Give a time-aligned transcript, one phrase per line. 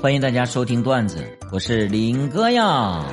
[0.00, 3.04] 欢迎大家收听段子，我是林哥呀。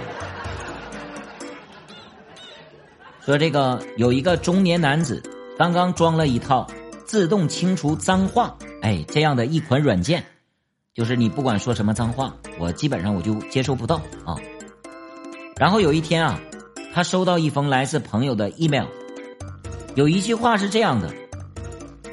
[3.26, 5.22] 说这个有一个中年男子
[5.58, 6.66] 刚刚装了一套
[7.06, 10.24] 自动清除脏话，哎，这样的一款软件，
[10.94, 14.38] 就是你不管说什么脏话，我基本上我就接收不到啊。
[15.58, 16.40] 然后有一天啊，
[16.94, 18.86] 他收到一封来自朋友的 email，
[19.96, 21.14] 有一句话是这样的：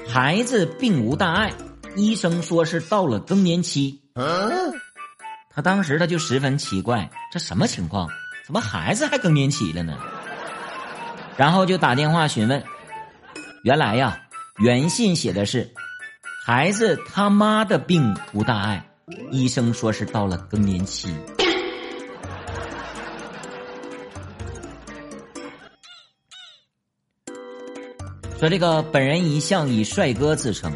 [0.08, 1.52] 孩子并无大碍，
[1.94, 4.00] 医生说是到了更年期。
[4.14, 8.08] 他当时他就十分奇怪，这什么情况？
[8.46, 9.98] 怎么孩子还更年期了呢？
[11.36, 12.62] 然后就打电话询问，
[13.64, 14.20] 原来呀，
[14.58, 15.68] 原信写的是
[16.44, 18.88] 孩子他妈的病无大碍，
[19.32, 21.12] 医生说是到了更年期。
[28.38, 30.72] 说这个本人一向以帅哥自称，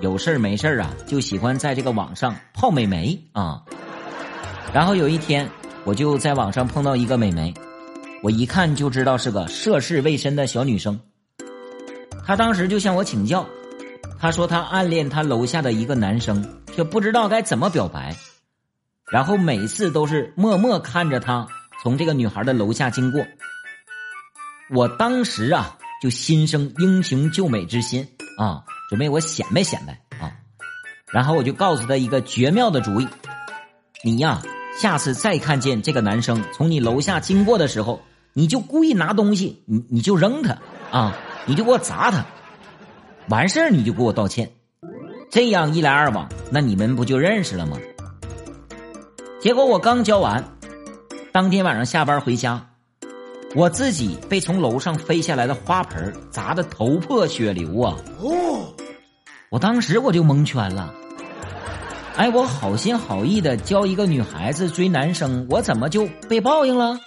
[0.00, 3.62] 有事儿没事儿啊就喜欢在这个网上泡美眉啊。
[4.72, 5.48] 然后有一天，
[5.84, 7.52] 我就在网上碰到一个美眉，
[8.22, 10.98] 我一看就知道是个涉世未深的小女生。
[12.24, 13.46] 她当时就向我请教，
[14.18, 16.42] 她说她暗恋她楼下的一个男生，
[16.74, 18.16] 却不知道该怎么表白，
[19.12, 21.46] 然后每次都是默默看着他
[21.82, 23.22] 从这个女孩的楼下经过。
[24.74, 25.76] 我当时啊。
[26.00, 28.08] 就心生英雄救美之心
[28.38, 30.32] 啊，准备我显摆显摆啊，
[31.12, 33.06] 然后我就告诉他一个绝妙的主意：
[34.02, 34.42] 你呀，
[34.76, 38.00] 下次再看见这个男生从你楼下经过的时候，
[38.32, 40.58] 你就故意拿东西，你你就扔他
[40.90, 42.26] 啊，你就给我砸他，
[43.28, 44.50] 完事儿你就给我道歉，
[45.30, 47.78] 这样一来二往，那你们不就认识了吗？
[49.40, 50.44] 结果我刚教完，
[51.30, 52.66] 当天晚上下班回家。
[53.56, 57.96] 我自己被从楼上飞下来的花盆砸得头破血流啊！
[58.20, 58.72] 哦，
[59.50, 60.94] 我当时我就蒙圈了。
[62.16, 67.00] 哎，我好心好意的教一个女孩子追男生，我怎么就被报应了？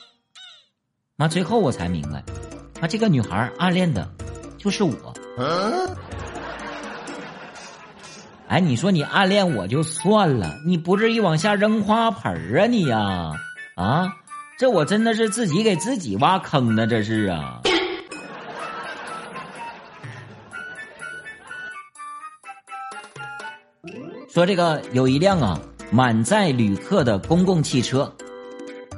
[1.15, 2.21] 那最后我才明白，
[2.81, 4.09] 那这个女孩暗恋的，
[4.57, 4.93] 就是我。
[8.49, 13.31] 哎，你说你暗恋我就算了，你不至于往下扔花盆啊你呀？
[13.75, 14.11] 啊？
[14.59, 17.61] 这我真的是自己给自己挖坑呢，这是啊。
[24.29, 25.59] 说这个有一辆啊
[25.91, 28.11] 满载旅客的公共汽车，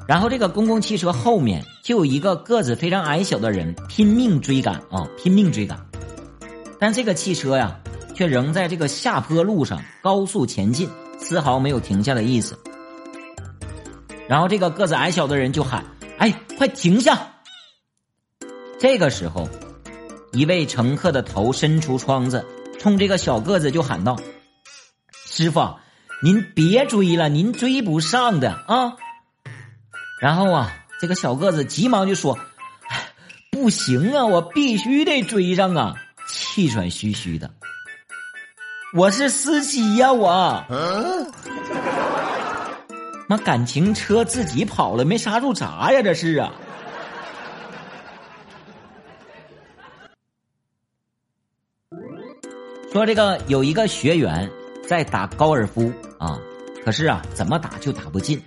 [0.08, 5.84] 然后这个公共汽车后面就有一个个子非常矮小的人拼命追赶啊，拼命追赶，
[6.80, 7.80] 但这个汽车呀
[8.14, 12.58] 却仍在这个下坡路上高速前进，丝毫没有停下的意思。
[14.28, 15.84] 然后这个个子矮小的人就喊
[16.20, 17.28] ：“哎，快停下！”
[18.80, 19.50] 这个时候，
[20.32, 22.46] 一位乘客的头伸出窗子，
[22.80, 24.16] 冲这个小个子就喊道
[25.38, 25.76] ：“师傅，
[26.24, 28.96] 您别追了，您追不上的啊！”
[30.22, 32.40] 然后啊，这个小个子急忙就说
[33.52, 35.94] ：“不行啊，我必须得追上啊！”
[36.26, 37.52] 气喘吁吁的，
[38.96, 40.66] 我是司机呀，我。
[43.28, 46.02] 妈，感情车自己跑了，没刹住闸呀？
[46.02, 46.54] 这是啊。
[52.94, 54.50] 说这个有一个学员
[54.88, 56.40] 在打高尔夫啊，
[56.84, 58.42] 可是啊，怎么打就打不进。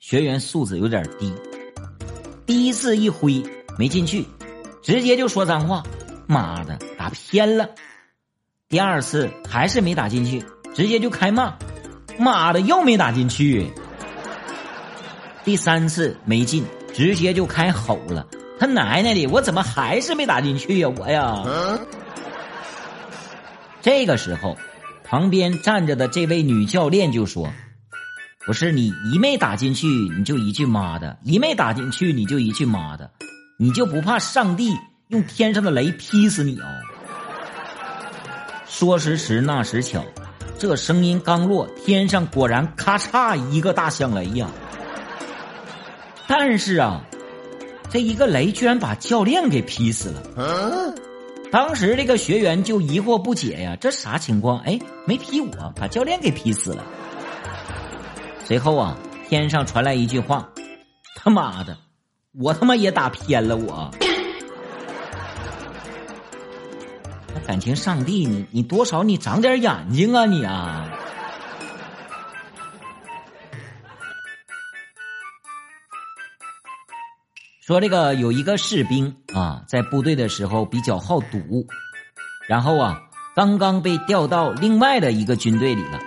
[0.00, 1.32] 学员素质有点低，
[2.46, 3.42] 第一次一挥
[3.78, 4.24] 没进去，
[4.82, 5.82] 直接就说脏话
[6.26, 7.68] ：“妈的，打偏了。”
[8.68, 10.44] 第二次还是没打进去，
[10.74, 11.56] 直接就开骂
[12.18, 13.70] ：“妈的，又没打进去。”
[15.44, 18.26] 第三次没进，直接就开吼了
[18.58, 20.88] ：“他奶奶的，我怎么还是没打进去呀？
[20.96, 21.42] 我呀！”
[23.80, 24.56] 这个时候，
[25.08, 27.50] 旁边站着的这位女教练就说
[28.44, 33.10] ：“不是你一没打进去，你就一句妈的；一没打进去，你就一句妈的，
[33.58, 34.70] 你就不怕上帝
[35.08, 36.68] 用天上的雷劈死你啊？”
[38.68, 40.04] 说时迟，那时巧，
[40.58, 44.50] 这声音刚落，天上果然咔嚓一个大响雷呀！
[46.26, 47.02] 但是啊，
[47.88, 50.94] 这一个雷居然把教练给劈死了。
[51.50, 54.58] 当时这个学员就疑惑不解呀，这啥情况？
[54.60, 56.84] 哎，没劈我，把教练给劈死了。
[58.44, 58.96] 随后啊，
[59.28, 60.50] 天上传来一句话
[61.16, 61.78] ：“他妈的，
[62.38, 63.90] 我他妈也打偏了我。”
[67.46, 70.87] 感情上帝，你你多少你长点眼睛啊你啊！
[77.68, 81.66] 说这个有一个士兵啊，在部队的时候比较好赌，
[82.48, 86.00] 然后啊，刚刚被调到另外的一个军队里了。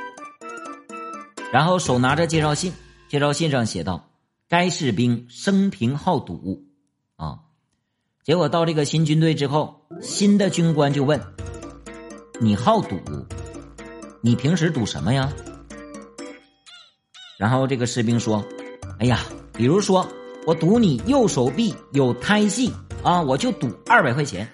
[1.51, 2.73] 然后手拿着介绍信，
[3.09, 4.09] 介绍信上写道
[4.49, 6.65] ：“该士兵生平好赌。”
[7.15, 7.41] 啊，
[8.23, 11.21] 结果到这个新军队之后，新的军官就问
[12.41, 12.99] ：“你好赌？
[14.21, 15.31] 你平时赌什么呀？”
[17.37, 18.43] 然后这个士兵说
[18.97, 19.19] ：“哎呀，
[19.53, 20.07] 比如说
[20.45, 22.71] 我赌你右手臂有胎记
[23.03, 24.47] 啊，我就赌二百块钱。”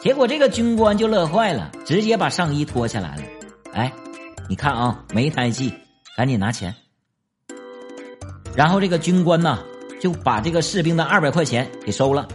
[0.00, 3.22] 结果这个军官就乐坏了，直接把上衣脱下来了。
[3.72, 3.92] 哎。
[4.46, 5.72] 你看啊，没胎记，
[6.18, 6.74] 赶紧拿钱。
[8.54, 9.58] 然后这个军官呢，
[10.02, 12.28] 就把这个士兵的二百块钱给收了。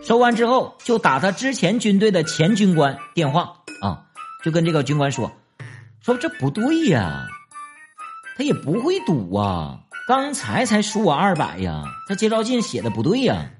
[0.00, 4.06] 收完之后，就打他之前军队的前军官电话啊，
[4.44, 5.32] 就跟这个军官说
[6.00, 7.26] ：“说这不对呀，
[8.36, 13.50] 他也不会赌啊，刚才才输我二百呀，这介绍信写的不对呀。”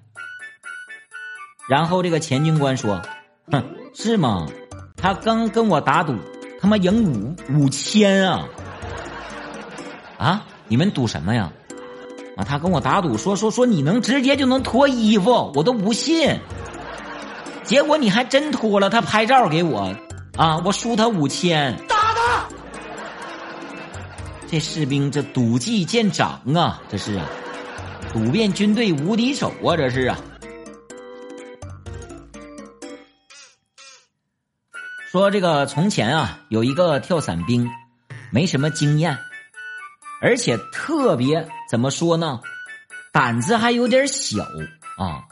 [1.69, 3.01] 然后这个前军官说
[3.53, 3.63] ：“哼，
[3.95, 4.47] 是吗？
[4.97, 6.17] 他刚跟我打赌。”
[6.63, 8.45] 他妈赢五五千啊！
[10.19, 11.51] 啊，你们赌什么呀？
[12.37, 16.39] 啊，他跟我打赌说说说你能直接就能脱衣服，我都不信。
[17.65, 19.95] 结果你还真脱了，他拍照给我，
[20.37, 21.75] 啊，我输他五千。
[24.51, 27.25] 这士兵这赌技见长啊，这是啊，
[28.13, 30.19] 赌遍军队无敌手啊，这是啊。
[35.13, 37.71] 说这个从前啊，有一个跳伞兵，
[38.33, 39.17] 没什么经验，
[40.21, 42.41] 而且特别怎么说呢，
[43.13, 44.43] 胆子还有点小
[44.99, 45.23] 啊。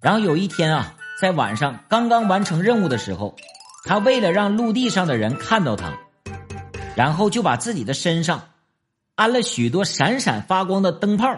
[0.00, 3.36] 然后有一天啊，在晚上刚刚完成任务的时候，
[3.84, 5.96] 他为了让陆地上的人看到他，
[6.96, 8.48] 然后就把自己的身上
[9.14, 11.28] 安了许多闪闪发光的灯泡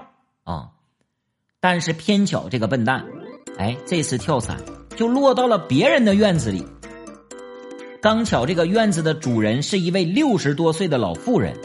[0.45, 0.71] 啊。
[1.61, 3.05] 但是偏巧这个笨蛋，
[3.59, 4.57] 哎，这次跳伞
[4.97, 6.65] 就落到了别人的院子里。
[8.01, 11.59] 刚巧这个院子的主人是一位六十多岁的老妇人，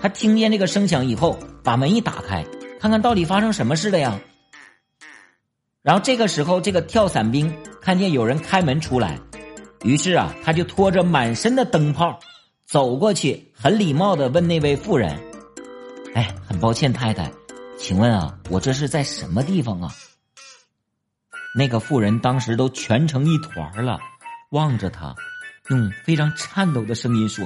[0.00, 2.42] 他听见这个声响以后，把门一打开，
[2.80, 4.18] 看看到底发生什么事了呀。
[5.82, 9.18] 然后这个时候，这个跳伞兵看见有人开门出来，
[9.84, 12.18] 于是啊，他就拖着满身的灯泡
[12.72, 15.14] 走过去，很礼貌的问那位妇人
[16.16, 17.30] ：“哎，很抱歉，太太，
[17.76, 19.92] 请问啊，我这是在什么地方啊？”
[21.54, 24.00] 那个妇人当时都蜷成一团了。
[24.52, 25.14] 望着他，
[25.68, 27.44] 用非常颤抖的声音说：“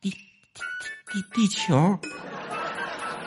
[0.00, 0.16] 地地
[1.12, 1.98] 地地地球。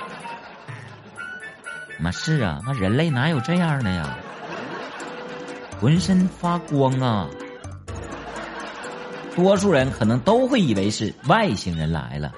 [2.00, 4.18] ”妈是啊，那人类哪有这样的呀？
[5.82, 7.28] 浑身发光啊！
[9.36, 12.34] 多数人可能都会以为是外星人来了。